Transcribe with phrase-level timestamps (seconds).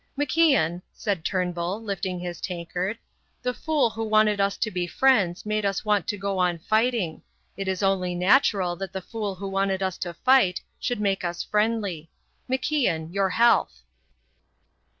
[0.17, 2.97] "MacIan," said Turnbull, lifting his tankard,
[3.43, 7.21] "the fool who wanted us to be friends made us want to go on fighting.
[7.55, 11.43] It is only natural that the fool who wanted us to fight should make us
[11.43, 12.09] friendly.
[12.49, 13.83] MacIan, your health!"